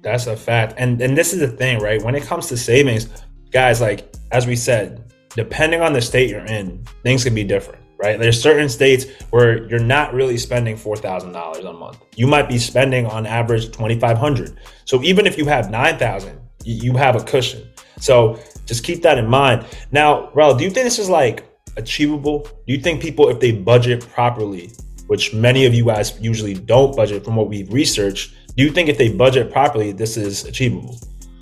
That's 0.06 0.28
a 0.28 0.38
fact. 0.38 0.76
And 0.78 1.02
and 1.02 1.18
this 1.18 1.34
is 1.34 1.40
the 1.40 1.48
thing, 1.48 1.80
right? 1.80 2.00
When 2.02 2.14
it 2.14 2.22
comes 2.24 2.46
to 2.48 2.58
savings, 2.58 3.10
guys, 3.52 3.82
like 3.82 4.16
as 4.32 4.46
we 4.46 4.56
said, 4.56 5.12
depending 5.36 5.82
on 5.82 5.94
the 5.94 6.02
state 6.02 6.30
you're 6.30 6.46
in, 6.46 6.86
things 7.02 7.24
can 7.24 7.34
be 7.34 7.44
different, 7.44 7.82
right? 7.98 8.20
There's 8.20 8.40
certain 8.40 8.70
states 8.70 9.06
where 9.32 9.68
you're 9.68 9.80
not 9.80 10.14
really 10.14 10.38
spending 10.38 10.78
four 10.78 10.96
thousand 10.96 11.32
dollars 11.32 11.66
a 11.66 11.74
month. 11.74 11.98
You 12.16 12.28
might 12.28 12.48
be 12.48 12.60
spending 12.60 13.08
on 13.08 13.26
average 13.26 13.72
twenty 13.72 14.00
five 14.00 14.20
hundred. 14.20 14.56
So 14.86 15.02
even 15.02 15.26
if 15.26 15.40
you 15.40 15.46
have 15.46 15.72
nine 15.72 15.98
thousand, 15.98 16.40
you 16.64 16.96
have 16.98 17.16
a 17.16 17.24
cushion. 17.24 17.68
So 18.00 18.40
just 18.68 18.84
keep 18.84 19.02
that 19.02 19.18
in 19.18 19.28
mind. 19.28 19.66
Now, 19.92 20.28
Raul, 20.36 20.56
do 20.56 20.64
you 20.64 20.70
think 20.70 20.84
this 20.84 21.00
is 21.00 21.10
like 21.10 21.50
achievable? 21.78 22.48
Do 22.68 22.74
you 22.74 22.80
think 22.80 23.02
people, 23.02 23.28
if 23.30 23.40
they 23.40 23.54
budget 23.54 24.08
properly, 24.08 24.72
which 25.08 25.34
many 25.34 25.66
of 25.66 25.74
you 25.74 25.86
guys 25.86 26.20
usually 26.20 26.54
don't 26.54 26.96
budget 26.96 27.24
from 27.24 27.36
what 27.36 27.48
we've 27.48 27.72
researched, 27.72 28.34
do 28.56 28.64
you 28.64 28.72
think 28.72 28.90
if 28.90 28.98
they 28.98 29.12
budget 29.12 29.52
properly, 29.52 29.92
this 29.92 30.18
is 30.18 30.46
achievable? 30.46 30.98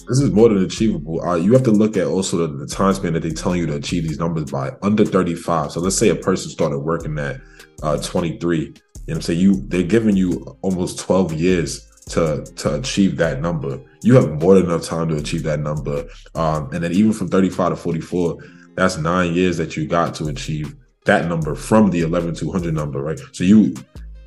This 0.08 0.20
is 0.20 0.32
more 0.32 0.50
than 0.50 0.64
achievable. 0.64 1.22
Uh, 1.22 1.36
you 1.36 1.54
have 1.54 1.64
to 1.64 1.72
look 1.72 1.96
at 1.96 2.08
also 2.08 2.46
the, 2.46 2.58
the 2.58 2.68
time 2.68 2.94
span 2.94 3.14
that 3.14 3.22
they're 3.22 3.32
telling 3.32 3.60
you 3.60 3.68
to 3.68 3.76
achieve 3.76 4.04
these 4.04 4.20
numbers 4.20 4.52
by 4.52 4.72
under 4.82 5.06
35. 5.06 5.72
So 5.72 5.80
let's 5.80 5.98
say 5.98 6.10
a 6.10 6.16
person 6.16 6.52
started 6.52 6.80
working 6.80 7.18
at 7.20 7.40
uh, 7.82 7.98
23. 7.98 8.74
You 9.08 9.14
know 9.14 9.20
saying? 9.20 9.40
You 9.40 9.62
they're 9.68 9.84
giving 9.84 10.18
you 10.18 10.58
almost 10.62 11.00
12 11.00 11.34
years 11.34 11.90
to 12.10 12.44
to 12.44 12.76
achieve 12.76 13.18
that 13.18 13.42
number. 13.42 13.80
You 14.02 14.16
have 14.16 14.42
more 14.42 14.56
than 14.56 14.66
enough 14.66 14.84
time 14.84 15.08
to 15.10 15.16
achieve 15.16 15.44
that 15.44 15.60
number. 15.60 16.06
Um, 16.36 16.70
and 16.74 16.84
then 16.84 16.92
even 16.92 17.14
from 17.14 17.30
35 17.30 17.72
to 17.72 17.76
44, 17.78 18.38
that's 18.76 18.98
nine 18.98 19.34
years 19.34 19.58
that 19.58 19.78
you 19.78 19.88
got 19.88 20.16
to 20.16 20.28
achieve 20.28 20.76
that 21.06 21.28
number 21.28 21.56
from 21.56 21.90
the 21.90 22.02
11200 22.02 22.74
number, 22.74 23.02
right? 23.02 23.20
So 23.32 23.44
you 23.44 23.74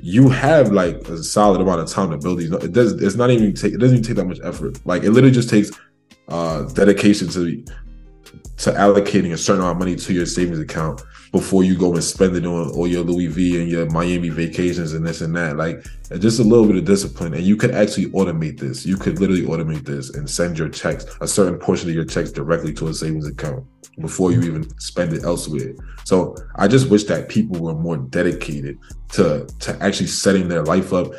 you 0.00 0.28
have 0.28 0.72
like 0.72 0.96
a 1.08 1.22
solid 1.22 1.60
amount 1.60 1.80
of 1.80 1.88
time 1.88 2.10
to 2.10 2.18
build 2.18 2.38
these. 2.38 2.52
It 2.52 2.72
does. 2.72 2.92
It's 3.02 3.16
not 3.16 3.30
even 3.30 3.54
take. 3.54 3.72
It 3.72 3.78
doesn't 3.78 3.96
even 3.96 4.06
take 4.06 4.16
that 4.16 4.26
much 4.26 4.40
effort. 4.42 4.78
Like 4.84 5.02
it 5.02 5.10
literally 5.10 5.34
just 5.34 5.50
takes 5.50 5.70
uh 6.28 6.62
dedication 6.72 7.28
to 7.28 7.64
to 8.58 8.70
allocating 8.72 9.32
a 9.32 9.38
certain 9.38 9.62
amount 9.62 9.76
of 9.76 9.78
money 9.78 9.96
to 9.96 10.12
your 10.12 10.26
savings 10.26 10.58
account 10.58 11.02
before 11.32 11.64
you 11.64 11.76
go 11.76 11.92
and 11.92 12.02
spend 12.02 12.36
it 12.36 12.46
on 12.46 12.70
all 12.70 12.86
your 12.86 13.02
Louis 13.02 13.26
V 13.26 13.60
and 13.60 13.68
your 13.68 13.86
Miami 13.90 14.28
vacations 14.28 14.92
and 14.92 15.06
this 15.06 15.20
and 15.20 15.36
that. 15.36 15.56
Like 15.56 15.84
just 16.18 16.40
a 16.40 16.44
little 16.44 16.66
bit 16.66 16.76
of 16.76 16.84
discipline, 16.84 17.34
and 17.34 17.42
you 17.42 17.56
could 17.56 17.72
actually 17.72 18.06
automate 18.06 18.58
this. 18.58 18.86
You 18.86 18.96
could 18.96 19.18
literally 19.18 19.42
automate 19.42 19.84
this 19.84 20.14
and 20.14 20.28
send 20.28 20.58
your 20.58 20.68
checks, 20.68 21.04
a 21.20 21.28
certain 21.28 21.58
portion 21.58 21.88
of 21.88 21.94
your 21.94 22.04
checks, 22.04 22.32
directly 22.32 22.72
to 22.74 22.88
a 22.88 22.94
savings 22.94 23.26
account 23.26 23.64
before 24.00 24.30
you 24.30 24.42
even 24.42 24.68
spend 24.78 25.12
it 25.12 25.24
elsewhere. 25.24 25.74
So 26.04 26.36
I 26.56 26.68
just 26.68 26.90
wish 26.90 27.04
that 27.04 27.28
people 27.28 27.58
were 27.58 27.74
more 27.74 27.96
dedicated 27.96 28.78
to 29.12 29.46
to 29.60 29.76
actually 29.82 30.08
setting 30.08 30.48
their 30.48 30.64
life 30.64 30.92
up 30.92 31.12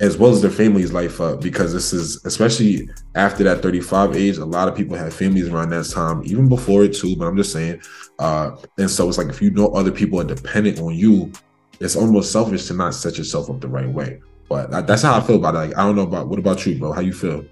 as 0.00 0.16
well 0.16 0.30
as 0.30 0.40
their 0.40 0.50
family's 0.50 0.92
life 0.92 1.20
up 1.20 1.40
because 1.40 1.72
this 1.72 1.92
is 1.92 2.24
especially 2.24 2.88
after 3.14 3.42
that 3.42 3.62
35 3.62 4.14
age 4.14 4.36
a 4.38 4.44
lot 4.44 4.68
of 4.68 4.76
people 4.76 4.96
have 4.96 5.12
families 5.12 5.48
around 5.48 5.70
that 5.70 5.88
time 5.90 6.22
even 6.24 6.48
before 6.48 6.84
it 6.84 6.94
too 6.94 7.16
but 7.16 7.26
i'm 7.26 7.36
just 7.36 7.52
saying 7.52 7.80
uh 8.20 8.56
and 8.78 8.88
so 8.88 9.08
it's 9.08 9.18
like 9.18 9.28
if 9.28 9.42
you 9.42 9.50
know 9.50 9.68
other 9.68 9.90
people 9.90 10.20
are 10.20 10.24
dependent 10.24 10.78
on 10.78 10.94
you 10.94 11.32
it's 11.80 11.96
almost 11.96 12.32
selfish 12.32 12.66
to 12.66 12.74
not 12.74 12.94
set 12.94 13.18
yourself 13.18 13.50
up 13.50 13.60
the 13.60 13.68
right 13.68 13.88
way. 13.88 14.20
But 14.48 14.86
that's 14.86 15.02
how 15.02 15.18
i 15.18 15.20
feel 15.20 15.36
about 15.36 15.54
it. 15.54 15.58
Like 15.58 15.76
i 15.76 15.84
don't 15.84 15.96
know 15.96 16.02
about 16.02 16.28
what 16.28 16.38
about 16.38 16.64
you 16.64 16.78
bro? 16.78 16.92
How 16.92 17.00
you 17.00 17.12
feel 17.12 17.44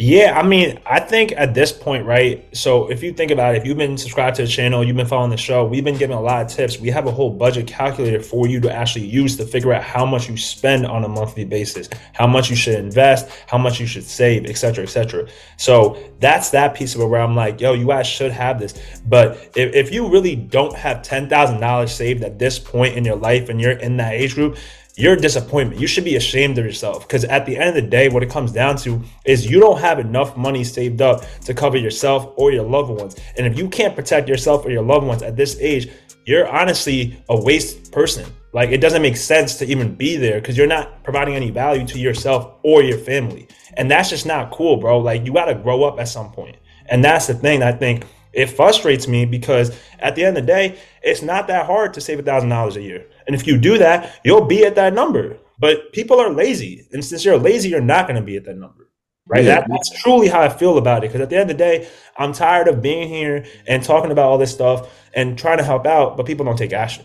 yeah, 0.00 0.38
I 0.38 0.46
mean, 0.46 0.78
I 0.86 1.00
think 1.00 1.32
at 1.32 1.54
this 1.54 1.72
point, 1.72 2.06
right? 2.06 2.46
So 2.56 2.88
if 2.88 3.02
you 3.02 3.12
think 3.12 3.32
about 3.32 3.56
it, 3.56 3.58
if 3.58 3.66
you've 3.66 3.76
been 3.76 3.98
subscribed 3.98 4.36
to 4.36 4.42
the 4.42 4.48
channel, 4.48 4.84
you've 4.84 4.94
been 4.94 5.08
following 5.08 5.32
the 5.32 5.36
show, 5.36 5.64
we've 5.64 5.82
been 5.82 5.98
giving 5.98 6.16
a 6.16 6.20
lot 6.20 6.40
of 6.40 6.56
tips. 6.56 6.78
We 6.78 6.88
have 6.90 7.08
a 7.08 7.10
whole 7.10 7.30
budget 7.30 7.66
calculator 7.66 8.22
for 8.22 8.46
you 8.46 8.60
to 8.60 8.72
actually 8.72 9.06
use 9.06 9.36
to 9.38 9.44
figure 9.44 9.72
out 9.72 9.82
how 9.82 10.06
much 10.06 10.28
you 10.28 10.36
spend 10.36 10.86
on 10.86 11.02
a 11.02 11.08
monthly 11.08 11.44
basis, 11.44 11.88
how 12.12 12.28
much 12.28 12.48
you 12.48 12.54
should 12.54 12.76
invest, 12.78 13.28
how 13.48 13.58
much 13.58 13.80
you 13.80 13.86
should 13.86 14.04
save, 14.04 14.46
etc., 14.46 14.84
etc. 14.84 15.26
So 15.56 15.98
that's 16.20 16.50
that 16.50 16.76
piece 16.76 16.94
of 16.94 17.00
it 17.00 17.06
where 17.06 17.20
I'm 17.20 17.34
like, 17.34 17.60
yo, 17.60 17.72
you 17.72 17.88
guys 17.88 18.06
should 18.06 18.30
have 18.30 18.60
this. 18.60 18.80
But 19.04 19.50
if, 19.56 19.74
if 19.74 19.92
you 19.92 20.08
really 20.08 20.36
don't 20.36 20.76
have 20.76 21.02
ten 21.02 21.28
thousand 21.28 21.58
dollars 21.58 21.92
saved 21.92 22.22
at 22.22 22.38
this 22.38 22.60
point 22.60 22.96
in 22.96 23.04
your 23.04 23.16
life 23.16 23.48
and 23.48 23.60
you're 23.60 23.72
in 23.72 23.96
that 23.96 24.14
age 24.14 24.36
group, 24.36 24.58
you're 24.98 25.12
a 25.12 25.20
disappointment. 25.20 25.80
You 25.80 25.86
should 25.86 26.02
be 26.02 26.16
ashamed 26.16 26.58
of 26.58 26.64
yourself 26.64 27.06
because 27.06 27.24
at 27.24 27.46
the 27.46 27.56
end 27.56 27.68
of 27.68 27.74
the 27.76 27.88
day, 27.88 28.08
what 28.08 28.24
it 28.24 28.30
comes 28.30 28.50
down 28.50 28.76
to 28.78 29.00
is 29.24 29.48
you 29.48 29.60
don't 29.60 29.78
have 29.78 30.00
enough 30.00 30.36
money 30.36 30.64
saved 30.64 31.00
up 31.00 31.22
to 31.44 31.54
cover 31.54 31.76
yourself 31.76 32.32
or 32.36 32.50
your 32.50 32.64
loved 32.64 32.90
ones. 32.90 33.14
And 33.36 33.46
if 33.46 33.56
you 33.56 33.68
can't 33.68 33.94
protect 33.94 34.28
yourself 34.28 34.66
or 34.66 34.70
your 34.70 34.82
loved 34.82 35.06
ones 35.06 35.22
at 35.22 35.36
this 35.36 35.56
age, 35.60 35.88
you're 36.26 36.48
honestly 36.48 37.16
a 37.28 37.40
waste 37.40 37.92
person. 37.92 38.26
Like 38.52 38.70
it 38.70 38.78
doesn't 38.78 39.00
make 39.00 39.16
sense 39.16 39.54
to 39.58 39.66
even 39.66 39.94
be 39.94 40.16
there 40.16 40.40
because 40.40 40.58
you're 40.58 40.66
not 40.66 41.04
providing 41.04 41.36
any 41.36 41.50
value 41.52 41.86
to 41.86 41.98
yourself 41.98 42.56
or 42.64 42.82
your 42.82 42.98
family. 42.98 43.46
And 43.74 43.88
that's 43.88 44.10
just 44.10 44.26
not 44.26 44.50
cool, 44.50 44.78
bro. 44.78 44.98
Like 44.98 45.24
you 45.24 45.32
got 45.32 45.44
to 45.44 45.54
grow 45.54 45.84
up 45.84 46.00
at 46.00 46.08
some 46.08 46.32
point. 46.32 46.56
And 46.86 47.04
that's 47.04 47.28
the 47.28 47.34
thing 47.34 47.62
I 47.62 47.70
think 47.70 48.04
it 48.32 48.46
frustrates 48.46 49.08
me 49.08 49.24
because 49.24 49.76
at 49.98 50.14
the 50.14 50.24
end 50.24 50.36
of 50.36 50.44
the 50.44 50.52
day, 50.52 50.78
it's 51.02 51.22
not 51.22 51.46
that 51.48 51.66
hard 51.66 51.94
to 51.94 52.00
save 52.00 52.18
a 52.18 52.22
thousand 52.22 52.50
dollars 52.50 52.76
a 52.76 52.82
year. 52.82 53.06
And 53.28 53.36
if 53.36 53.46
you 53.46 53.58
do 53.58 53.78
that, 53.78 54.20
you'll 54.24 54.46
be 54.46 54.64
at 54.64 54.74
that 54.74 54.94
number. 54.94 55.36
But 55.60 55.92
people 55.92 56.18
are 56.18 56.32
lazy. 56.32 56.88
And 56.92 57.04
since 57.04 57.24
you're 57.24 57.38
lazy, 57.38 57.68
you're 57.68 57.80
not 57.80 58.08
going 58.08 58.18
to 58.18 58.24
be 58.24 58.36
at 58.36 58.44
that 58.46 58.56
number. 58.56 58.88
Right. 59.26 59.44
Yeah. 59.44 59.60
That, 59.60 59.68
that's 59.68 60.02
truly 60.02 60.28
how 60.28 60.40
I 60.40 60.48
feel 60.48 60.78
about 60.78 61.04
it. 61.04 61.08
Because 61.08 61.20
at 61.20 61.28
the 61.28 61.36
end 61.36 61.50
of 61.50 61.58
the 61.58 61.62
day, 61.62 61.88
I'm 62.16 62.32
tired 62.32 62.66
of 62.66 62.80
being 62.80 63.08
here 63.08 63.44
and 63.66 63.82
talking 63.82 64.10
about 64.10 64.24
all 64.30 64.38
this 64.38 64.52
stuff 64.52 64.90
and 65.12 65.38
trying 65.38 65.58
to 65.58 65.64
help 65.64 65.86
out, 65.86 66.16
but 66.16 66.24
people 66.24 66.46
don't 66.46 66.56
take 66.56 66.72
action. 66.72 67.04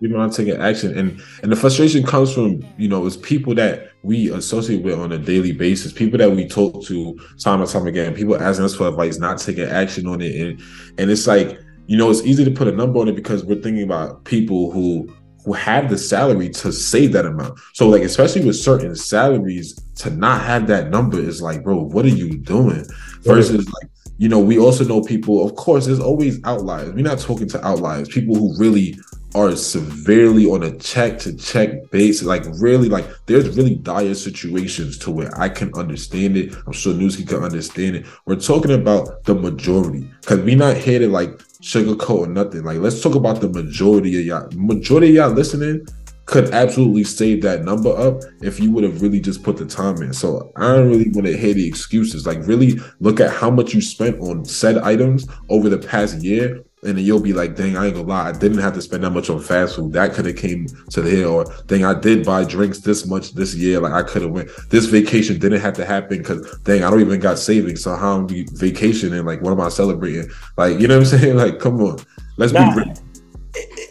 People 0.00 0.20
aren't 0.20 0.34
taking 0.34 0.56
action. 0.60 0.96
And 0.96 1.20
and 1.42 1.50
the 1.50 1.56
frustration 1.56 2.04
comes 2.04 2.32
from, 2.32 2.64
you 2.78 2.88
know, 2.88 3.04
it's 3.06 3.16
people 3.16 3.54
that 3.56 3.90
we 4.02 4.30
associate 4.30 4.82
with 4.84 4.98
on 4.98 5.10
a 5.12 5.18
daily 5.18 5.52
basis, 5.52 5.92
people 5.92 6.18
that 6.18 6.30
we 6.30 6.46
talk 6.46 6.84
to 6.84 7.18
time 7.40 7.60
and 7.60 7.70
time 7.70 7.86
again, 7.86 8.14
people 8.14 8.40
asking 8.40 8.66
us 8.66 8.74
for 8.74 8.86
advice, 8.86 9.18
not 9.18 9.38
taking 9.38 9.64
action 9.64 10.06
on 10.06 10.20
it. 10.20 10.40
And 10.40 10.62
and 10.98 11.10
it's 11.10 11.26
like, 11.26 11.58
you 11.86 11.96
know, 11.96 12.10
it's 12.10 12.22
easy 12.22 12.44
to 12.44 12.50
put 12.50 12.68
a 12.68 12.72
number 12.72 13.00
on 13.00 13.08
it 13.08 13.16
because 13.16 13.44
we're 13.44 13.62
thinking 13.62 13.84
about 13.84 14.24
people 14.24 14.70
who 14.70 15.08
who 15.08 15.23
have 15.52 15.90
the 15.90 15.98
salary 15.98 16.48
to 16.48 16.72
save 16.72 17.12
that 17.12 17.26
amount. 17.26 17.58
So 17.74 17.88
like 17.88 18.02
especially 18.02 18.44
with 18.44 18.56
certain 18.56 18.96
salaries, 18.96 19.74
to 19.96 20.10
not 20.10 20.42
have 20.42 20.66
that 20.68 20.90
number 20.90 21.18
is 21.18 21.42
like, 21.42 21.62
bro, 21.62 21.82
what 21.82 22.04
are 22.04 22.08
you 22.08 22.38
doing? 22.38 22.84
Versus 23.22 23.66
like, 23.66 23.90
you 24.16 24.28
know, 24.28 24.38
we 24.38 24.58
also 24.58 24.84
know 24.84 25.02
people, 25.02 25.44
of 25.44 25.54
course, 25.56 25.86
there's 25.86 26.00
always 26.00 26.42
outliers. 26.44 26.92
We're 26.92 27.02
not 27.02 27.18
talking 27.18 27.48
to 27.48 27.66
outliers, 27.66 28.08
people 28.08 28.36
who 28.36 28.56
really 28.58 28.96
are 29.34 29.56
severely 29.56 30.46
on 30.46 30.62
a 30.62 30.76
check 30.78 31.18
to 31.20 31.34
check 31.36 31.90
base. 31.90 32.22
Like 32.22 32.44
really, 32.58 32.88
like 32.88 33.06
there's 33.26 33.56
really 33.56 33.74
dire 33.74 34.14
situations 34.14 34.96
to 34.98 35.10
where 35.10 35.36
I 35.38 35.48
can 35.48 35.74
understand 35.74 36.36
it. 36.36 36.54
I'm 36.66 36.72
sure 36.72 36.94
Newski 36.94 37.26
can 37.26 37.42
understand 37.42 37.96
it. 37.96 38.06
We're 38.26 38.36
talking 38.36 38.72
about 38.72 39.24
the 39.24 39.34
majority 39.34 40.08
because 40.20 40.40
we're 40.40 40.56
not 40.56 40.76
here 40.76 41.00
to 41.00 41.08
like 41.08 41.30
sugarcoat 41.60 42.10
or 42.10 42.26
nothing. 42.26 42.62
Like 42.64 42.78
let's 42.78 43.02
talk 43.02 43.14
about 43.14 43.40
the 43.40 43.48
majority 43.48 44.20
of 44.20 44.26
y'all. 44.26 44.48
Majority 44.54 45.08
of 45.08 45.14
y'all 45.14 45.30
listening 45.30 45.86
could 46.26 46.50
absolutely 46.54 47.04
save 47.04 47.42
that 47.42 47.64
number 47.64 47.90
up 47.90 48.22
if 48.40 48.58
you 48.58 48.70
would 48.70 48.84
have 48.84 49.02
really 49.02 49.20
just 49.20 49.42
put 49.42 49.56
the 49.56 49.66
time 49.66 50.00
in. 50.02 50.12
So 50.12 50.52
I 50.56 50.74
don't 50.74 50.88
really 50.88 51.10
want 51.10 51.26
to 51.26 51.36
hear 51.36 51.52
the 51.52 51.66
excuses. 51.66 52.26
Like 52.26 52.38
really 52.46 52.80
look 53.00 53.20
at 53.20 53.30
how 53.30 53.50
much 53.50 53.74
you 53.74 53.82
spent 53.82 54.18
on 54.20 54.44
said 54.44 54.78
items 54.78 55.26
over 55.50 55.68
the 55.68 55.78
past 55.78 56.22
year 56.22 56.64
and 56.84 56.98
then 56.98 57.04
you'll 57.04 57.20
be 57.20 57.32
like, 57.32 57.56
dang, 57.56 57.76
I 57.76 57.86
ain't 57.86 57.94
gonna 57.94 58.06
lie, 58.06 58.28
I 58.28 58.32
didn't 58.32 58.58
have 58.58 58.74
to 58.74 58.82
spend 58.82 59.04
that 59.04 59.10
much 59.10 59.30
on 59.30 59.40
fast 59.40 59.76
food. 59.76 59.92
That 59.92 60.12
could 60.12 60.26
have 60.26 60.36
came 60.36 60.66
to 60.90 61.02
the 61.02 61.10
hill. 61.10 61.34
Or 61.34 61.44
dang, 61.66 61.84
I 61.84 61.98
did 61.98 62.24
buy 62.24 62.44
drinks 62.44 62.80
this 62.80 63.06
much 63.06 63.32
this 63.32 63.54
year. 63.54 63.80
Like 63.80 63.92
I 63.92 64.02
could 64.02 64.22
have 64.22 64.30
went. 64.30 64.50
This 64.70 64.86
vacation 64.86 65.38
didn't 65.38 65.60
have 65.60 65.74
to 65.74 65.84
happen 65.84 66.18
because 66.18 66.58
dang, 66.60 66.84
I 66.84 66.90
don't 66.90 67.00
even 67.00 67.20
got 67.20 67.38
savings. 67.38 67.82
So 67.82 67.94
how 67.96 68.16
am 68.16 68.26
I 68.30 68.46
vacationing? 68.52 69.24
Like 69.24 69.40
what 69.42 69.52
am 69.52 69.60
I 69.60 69.68
celebrating? 69.68 70.30
Like 70.56 70.78
you 70.78 70.88
know 70.88 70.98
what 70.98 71.12
I'm 71.12 71.18
saying? 71.18 71.36
Like 71.36 71.58
come 71.58 71.80
on, 71.80 71.98
let's 72.36 72.52
nah, 72.52 72.74
be 72.74 72.82
real 72.82 72.94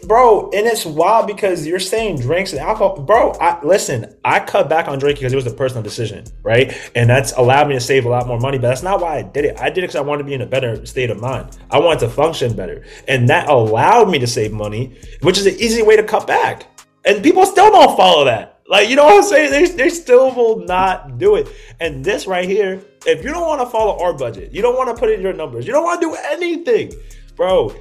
bro, 0.06 0.50
and 0.50 0.66
it's 0.66 0.86
wild 0.86 1.26
because 1.26 1.66
you're 1.66 1.80
saying 1.80 2.20
drinks 2.20 2.52
and 2.52 2.60
alcohol, 2.60 3.00
bro. 3.00 3.32
I 3.40 3.64
listen. 3.64 4.14
I 4.24 4.40
cut 4.40 4.68
back 4.68 4.88
on 4.88 4.98
drinking 4.98 5.22
because 5.22 5.32
it 5.32 5.36
was 5.36 5.46
a 5.46 5.54
personal 5.54 5.82
decision, 5.82 6.24
right? 6.42 6.74
And 6.94 7.08
that's 7.08 7.32
allowed 7.32 7.68
me 7.68 7.74
to 7.74 7.80
save 7.80 8.06
a 8.06 8.08
lot 8.08 8.26
more 8.26 8.38
money. 8.38 8.58
But 8.58 8.68
that's 8.68 8.82
not 8.82 9.00
why 9.00 9.18
I 9.18 9.22
did 9.22 9.44
it. 9.44 9.58
I 9.60 9.70
did 9.70 9.78
it 9.78 9.88
because 9.88 9.96
I 9.96 10.00
wanted 10.00 10.22
to 10.22 10.24
be 10.24 10.34
in 10.34 10.42
a 10.42 10.46
better 10.46 10.84
state 10.86 11.10
of 11.10 11.20
mind. 11.20 11.58
I 11.70 11.78
wanted 11.78 12.00
to 12.00 12.08
function 12.08 12.54
better, 12.54 12.84
and 13.08 13.28
that 13.28 13.48
allowed 13.48 14.10
me 14.10 14.18
to 14.18 14.26
save 14.26 14.52
money, 14.52 14.98
which 15.22 15.38
is 15.38 15.46
an 15.46 15.54
easy 15.54 15.82
way 15.82 15.96
to 15.96 16.02
cut 16.02 16.26
back. 16.26 16.66
And 17.04 17.22
people 17.22 17.44
still 17.46 17.70
don't 17.70 17.96
follow 17.96 18.24
that. 18.24 18.54
Like, 18.66 18.88
you 18.88 18.96
know 18.96 19.04
what 19.04 19.16
I'm 19.16 19.22
saying? 19.24 19.50
They, 19.50 19.66
they 19.66 19.88
still 19.90 20.34
will 20.34 20.60
not 20.60 21.18
do 21.18 21.36
it. 21.36 21.48
And 21.80 22.02
this 22.02 22.26
right 22.26 22.48
here, 22.48 22.82
if 23.06 23.22
you 23.22 23.30
don't 23.30 23.46
want 23.46 23.60
to 23.60 23.66
follow 23.66 24.02
our 24.02 24.14
budget, 24.14 24.52
you 24.52 24.62
don't 24.62 24.76
want 24.76 24.88
to 24.88 24.98
put 24.98 25.10
in 25.10 25.20
your 25.20 25.34
numbers, 25.34 25.66
you 25.66 25.72
don't 25.72 25.84
want 25.84 26.00
to 26.00 26.08
do 26.08 26.16
anything, 26.30 26.92
bro, 27.36 27.74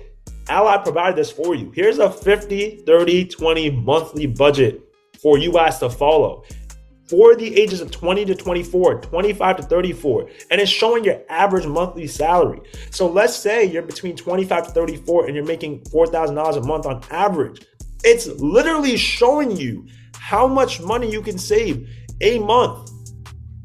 Ally 0.49 0.77
provided 0.77 1.15
this 1.17 1.31
for 1.31 1.55
you. 1.55 1.71
Here's 1.75 1.99
a 1.99 2.09
50, 2.11 2.83
30, 2.85 3.25
20 3.25 3.71
monthly 3.71 4.25
budget 4.25 4.81
for 5.21 5.37
you 5.37 5.51
guys 5.51 5.79
to 5.79 5.89
follow 5.89 6.43
for 7.09 7.35
the 7.35 7.59
ages 7.59 7.81
of 7.81 7.91
20 7.91 8.25
to 8.25 8.35
24, 8.35 9.01
25 9.01 9.57
to 9.57 9.63
34, 9.63 10.29
and 10.51 10.61
it's 10.61 10.71
showing 10.71 11.03
your 11.03 11.21
average 11.29 11.65
monthly 11.65 12.07
salary. 12.07 12.61
So 12.91 13.07
let's 13.07 13.35
say 13.35 13.65
you're 13.65 13.83
between 13.83 14.15
25 14.15 14.67
to 14.67 14.73
34 14.73 15.27
and 15.27 15.35
you're 15.35 15.45
making 15.45 15.81
$4,000 15.81 16.57
a 16.57 16.61
month 16.65 16.85
on 16.85 17.03
average. 17.11 17.65
It's 18.03 18.27
literally 18.27 18.97
showing 18.97 19.55
you 19.55 19.85
how 20.17 20.47
much 20.47 20.81
money 20.81 21.11
you 21.11 21.21
can 21.21 21.37
save 21.37 21.87
a 22.21 22.39
month. 22.39 22.89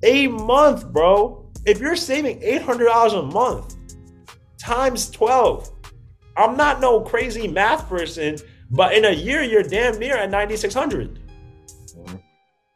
A 0.03 0.29
month, 0.29 0.87
bro. 0.93 1.51
If 1.65 1.81
you're 1.81 1.97
saving 1.97 2.41
$800 2.41 3.19
a 3.19 3.23
month 3.23 3.77
times 4.59 5.11
12, 5.11 5.71
I'm 6.39 6.57
not 6.57 6.81
no 6.81 7.01
crazy 7.01 7.49
math 7.49 7.89
person, 7.89 8.39
but 8.71 8.95
in 8.95 9.05
a 9.05 9.11
year, 9.11 9.43
you're 9.43 9.65
damn 9.65 9.99
near 9.99 10.17
at 10.17 10.31
9,600. 10.31 11.19
Mm-hmm. 11.19 12.17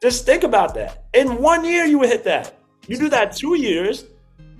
Just 0.01 0.25
think 0.25 0.43
about 0.43 0.73
that. 0.75 1.05
In 1.13 1.41
one 1.41 1.63
year, 1.63 1.85
you 1.85 1.97
would 1.99 2.09
hit 2.09 2.25
that. 2.25 2.59
You 2.87 2.97
do 2.97 3.07
that 3.09 3.35
two 3.35 3.57
years, 3.57 4.05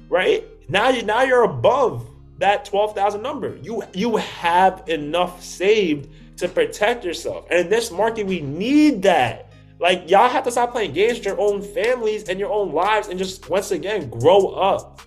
right? 0.08 0.46
Now 0.70 0.88
you 0.90 1.04
now 1.04 1.24
you're 1.24 1.44
above 1.44 2.08
that 2.38 2.64
12,000 2.64 3.22
number. 3.22 3.58
You 3.58 3.84
you 3.94 4.16
have 4.16 4.84
enough 4.88 5.44
saved 5.44 6.10
to 6.38 6.48
protect 6.48 7.04
yourself. 7.04 7.46
And 7.50 7.60
in 7.60 7.70
this 7.70 7.92
market, 7.92 8.26
we 8.26 8.40
need 8.40 9.02
that. 9.04 9.52
Like 9.82 10.10
y'all 10.10 10.30
have 10.30 10.46
to 10.46 10.52
stop 10.52 10.72
playing 10.72 10.94
games 10.94 11.18
with 11.18 11.26
your 11.26 11.40
own 11.42 11.62
families 11.62 12.30
and 12.30 12.40
your 12.40 12.52
own 12.52 12.72
lives 12.72 13.10
and 13.10 13.20
just 13.20 13.50
once 13.50 13.72
again 13.72 14.10
grow 14.10 14.48
up. 14.50 15.02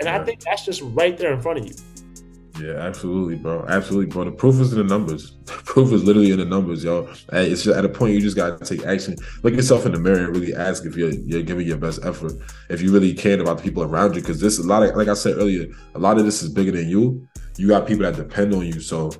And 0.00 0.08
I 0.08 0.22
think 0.22 0.40
that's 0.40 0.66
just 0.66 0.82
right 0.84 1.16
there 1.16 1.32
in 1.32 1.40
front 1.40 1.60
of 1.60 1.66
you. 1.66 1.74
Yeah, 2.60 2.74
absolutely, 2.74 3.36
bro. 3.36 3.64
Absolutely, 3.68 4.06
bro. 4.06 4.24
The 4.24 4.32
proof 4.32 4.60
is 4.60 4.72
in 4.72 4.78
the 4.78 4.84
numbers. 4.84 5.36
The 5.48 5.74
proof 5.74 5.92
is 5.92 6.04
literally 6.04 6.30
in 6.30 6.38
the 6.38 6.44
numbers, 6.44 6.82
y'all. 6.82 7.08
It's 7.32 7.62
just, 7.64 7.76
at 7.76 7.84
a 7.84 7.88
point 7.88 8.14
you 8.14 8.20
just 8.20 8.36
gotta 8.36 8.62
take 8.64 8.84
action. 8.84 9.16
Look 9.42 9.54
yourself 9.54 9.86
in 9.86 9.92
the 9.92 9.98
mirror 9.98 10.24
and 10.24 10.34
really 10.34 10.54
ask 10.54 10.84
if 10.84 10.96
you're 10.96 11.10
you're 11.10 11.42
giving 11.42 11.66
your 11.66 11.76
best 11.76 12.04
effort. 12.04 12.32
If 12.68 12.80
you 12.82 12.92
really 12.92 13.14
care 13.14 13.40
about 13.40 13.58
the 13.58 13.62
people 13.62 13.82
around 13.82 14.14
you, 14.14 14.20
because 14.20 14.40
this 14.40 14.58
a 14.58 14.62
lot 14.62 14.82
of 14.82 14.96
like 14.96 15.08
I 15.08 15.14
said 15.14 15.36
earlier, 15.36 15.66
a 15.94 15.98
lot 15.98 16.18
of 16.18 16.24
this 16.24 16.42
is 16.42 16.48
bigger 16.48 16.72
than 16.72 16.88
you. 16.88 17.26
You 17.56 17.68
got 17.68 17.86
people 17.86 18.04
that 18.04 18.16
depend 18.16 18.54
on 18.54 18.66
you. 18.66 18.80
So 18.80 19.12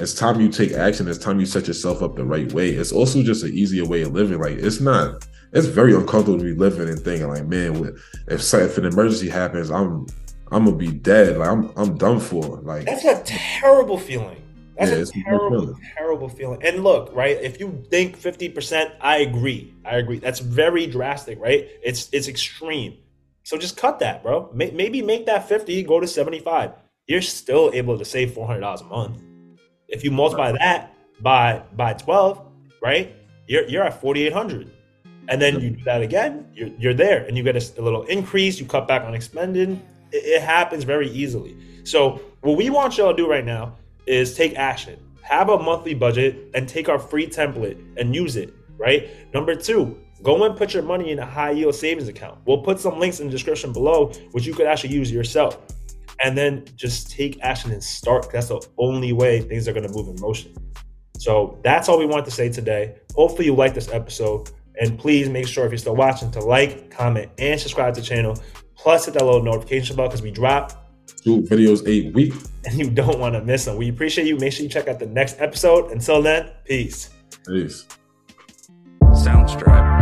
it's 0.00 0.14
time 0.14 0.40
you 0.40 0.48
take 0.48 0.72
action. 0.72 1.08
It's 1.08 1.18
time 1.18 1.40
you 1.40 1.46
set 1.46 1.68
yourself 1.68 2.02
up 2.02 2.16
the 2.16 2.24
right 2.24 2.52
way. 2.52 2.70
It's 2.70 2.92
also 2.92 3.22
just 3.22 3.44
an 3.44 3.52
easier 3.52 3.86
way 3.86 4.02
of 4.02 4.12
living. 4.12 4.40
Like 4.40 4.58
it's 4.58 4.80
not. 4.80 5.26
It's 5.52 5.68
very 5.68 5.94
uncomfortable 5.94 6.38
to 6.38 6.44
be 6.44 6.54
living 6.54 6.88
and 6.88 6.98
thinking 6.98 7.28
like, 7.28 7.46
man, 7.46 7.96
if 8.28 8.54
if 8.54 8.78
an 8.78 8.86
emergency 8.86 9.28
happens, 9.28 9.70
I'm 9.70 10.06
I'm 10.54 10.64
gonna 10.66 10.76
be 10.76 10.92
dead. 10.92 11.36
Like 11.38 11.48
I'm 11.48 11.72
I'm 11.76 11.96
done 11.98 12.20
for. 12.20 12.60
Like 12.62 12.86
that's 12.86 13.04
a 13.04 13.20
terrible 13.24 13.98
feeling. 13.98 14.40
That's 14.78 15.14
yeah, 15.14 15.22
a 15.22 15.24
terrible, 15.24 15.78
terrible 15.96 16.28
feeling. 16.28 16.62
And 16.62 16.82
look, 16.82 17.10
right? 17.14 17.36
If 17.40 17.60
you 17.60 17.84
think 17.90 18.18
50%, 18.18 18.92
I 19.00 19.18
agree. 19.18 19.72
I 19.84 19.96
agree. 19.98 20.18
That's 20.18 20.40
very 20.40 20.86
drastic, 20.86 21.40
right? 21.40 21.68
It's 21.82 22.08
it's 22.12 22.28
extreme. 22.28 22.98
So 23.44 23.56
just 23.56 23.76
cut 23.76 23.98
that, 24.00 24.22
bro. 24.22 24.50
Maybe 24.54 25.02
make 25.02 25.26
that 25.26 25.48
50, 25.48 25.82
go 25.82 26.00
to 26.00 26.06
75. 26.06 26.72
You're 27.06 27.20
still 27.20 27.70
able 27.74 27.98
to 27.98 28.04
save 28.04 28.30
$400 28.30 28.80
a 28.80 28.84
month. 28.84 29.20
If 29.88 30.02
you 30.02 30.10
multiply 30.10 30.52
that 30.52 30.94
by 31.20 31.62
by 31.76 31.92
12, 31.92 32.40
right? 32.82 33.14
You're 33.46 33.68
you're 33.68 33.84
at 33.84 34.00
4800. 34.00 34.70
and 35.28 35.40
then 35.40 35.60
you 35.60 35.70
do 35.70 35.84
that 35.84 36.02
again, 36.02 36.46
you're, 36.54 36.68
you're 36.78 36.94
there, 36.94 37.24
and 37.24 37.36
you 37.36 37.42
get 37.42 37.56
a, 37.56 37.80
a 37.80 37.82
little 37.82 38.02
increase. 38.04 38.60
You 38.60 38.66
cut 38.66 38.86
back 38.88 39.02
on 39.02 39.14
expending. 39.14 39.80
It, 40.14 40.42
happens 40.42 40.84
very 40.84 41.10
easily. 41.10 41.56
So 41.84 42.20
what 42.40 42.56
we 42.56 42.70
want 42.70 42.96
y'all 42.96 43.10
to 43.10 43.16
do 43.16 43.28
right 43.28 43.44
now 43.44 43.76
is 44.06 44.34
take 44.34 44.54
action. 44.54 44.98
Have 45.22 45.48
a 45.48 45.58
monthly 45.58 45.94
budget 45.94 46.50
and 46.54 46.68
take 46.68 46.88
our 46.88 46.98
free 46.98 47.26
template 47.26 47.82
and 47.96 48.14
use 48.14 48.36
it. 48.36 48.54
Right. 48.76 49.08
Number 49.32 49.54
two, 49.54 49.98
go 50.22 50.44
and 50.44 50.56
put 50.56 50.74
your 50.74 50.82
money 50.82 51.10
in 51.10 51.18
a 51.18 51.26
high 51.26 51.52
yield 51.52 51.74
savings 51.74 52.08
account. 52.08 52.38
We'll 52.46 52.62
put 52.62 52.78
some 52.78 52.98
links 52.98 53.20
in 53.20 53.26
the 53.26 53.32
description 53.32 53.72
below, 53.72 54.12
which 54.32 54.46
you 54.46 54.54
could 54.54 54.66
actually 54.66 54.94
use 54.94 55.10
yourself. 55.10 55.58
And 56.22 56.38
then 56.38 56.64
just 56.76 57.10
take 57.10 57.40
action 57.42 57.72
and 57.72 57.82
start. 57.82 58.30
That's 58.30 58.48
the 58.48 58.64
only 58.78 59.12
way 59.12 59.40
things 59.40 59.66
are 59.66 59.72
going 59.72 59.86
to 59.86 59.92
move 59.92 60.08
in 60.08 60.20
motion. 60.20 60.54
So 61.18 61.58
that's 61.64 61.88
all 61.88 61.98
we 61.98 62.06
want 62.06 62.24
to 62.26 62.30
say 62.30 62.50
today. 62.50 62.96
Hopefully, 63.14 63.46
you 63.46 63.54
like 63.54 63.74
this 63.74 63.88
episode. 63.88 64.50
And 64.80 64.98
please 64.98 65.28
make 65.28 65.46
sure 65.46 65.64
if 65.64 65.70
you're 65.70 65.78
still 65.78 65.96
watching 65.96 66.30
to 66.32 66.40
like, 66.40 66.90
comment, 66.90 67.30
and 67.38 67.60
subscribe 67.60 67.94
to 67.94 68.00
the 68.00 68.06
channel. 68.06 68.36
Plus, 68.84 69.06
hit 69.06 69.14
that 69.14 69.24
little 69.24 69.42
notification 69.42 69.96
bell 69.96 70.08
because 70.08 70.20
we 70.20 70.30
drop 70.30 70.90
two 71.22 71.40
videos 71.40 71.86
a 71.88 72.10
week. 72.10 72.34
And 72.66 72.78
you 72.78 72.88
don't 72.88 73.18
want 73.18 73.34
to 73.34 73.44
miss 73.44 73.66
them. 73.66 73.76
We 73.76 73.90
appreciate 73.90 74.26
you. 74.26 74.38
Make 74.38 74.54
sure 74.54 74.62
you 74.62 74.70
check 74.70 74.88
out 74.88 74.98
the 74.98 75.04
next 75.04 75.38
episode. 75.38 75.90
Until 75.90 76.22
then, 76.22 76.50
peace. 76.64 77.10
Peace. 77.46 77.86
Soundstripe. 79.02 79.93